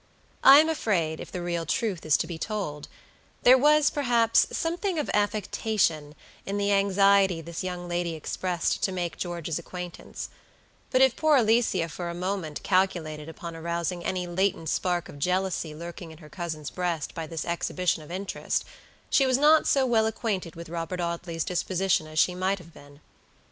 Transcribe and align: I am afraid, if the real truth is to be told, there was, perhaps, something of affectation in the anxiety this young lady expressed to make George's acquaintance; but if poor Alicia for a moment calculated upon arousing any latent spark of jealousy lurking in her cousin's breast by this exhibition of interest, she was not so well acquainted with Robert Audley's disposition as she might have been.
I 0.43 0.57
am 0.59 0.67
afraid, 0.67 1.19
if 1.19 1.31
the 1.31 1.43
real 1.43 1.63
truth 1.63 2.07
is 2.07 2.17
to 2.17 2.25
be 2.25 2.39
told, 2.39 2.87
there 3.43 3.55
was, 3.55 3.91
perhaps, 3.91 4.47
something 4.51 4.97
of 4.97 5.11
affectation 5.13 6.15
in 6.43 6.57
the 6.57 6.71
anxiety 6.71 7.39
this 7.39 7.63
young 7.63 7.87
lady 7.87 8.15
expressed 8.15 8.81
to 8.81 8.91
make 8.91 9.15
George's 9.15 9.59
acquaintance; 9.59 10.29
but 10.89 11.01
if 11.01 11.15
poor 11.15 11.35
Alicia 11.37 11.87
for 11.87 12.09
a 12.09 12.15
moment 12.15 12.63
calculated 12.63 13.29
upon 13.29 13.55
arousing 13.55 14.03
any 14.03 14.25
latent 14.25 14.69
spark 14.69 15.07
of 15.07 15.19
jealousy 15.19 15.75
lurking 15.75 16.09
in 16.09 16.17
her 16.17 16.29
cousin's 16.29 16.71
breast 16.71 17.13
by 17.13 17.27
this 17.27 17.45
exhibition 17.45 18.01
of 18.01 18.09
interest, 18.09 18.65
she 19.11 19.27
was 19.27 19.37
not 19.37 19.67
so 19.67 19.85
well 19.85 20.07
acquainted 20.07 20.55
with 20.55 20.67
Robert 20.67 20.99
Audley's 20.99 21.43
disposition 21.43 22.07
as 22.07 22.17
she 22.17 22.33
might 22.33 22.57
have 22.57 22.73
been. 22.73 23.01